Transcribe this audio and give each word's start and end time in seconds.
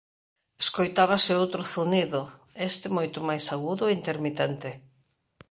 Escoitábase 0.63 1.31
outro 1.41 1.61
zunido, 1.73 2.21
este 2.69 2.87
moito 2.97 3.19
máis 3.27 3.45
agudo 3.55 3.83
e 3.87 3.95
intermitente. 3.99 4.69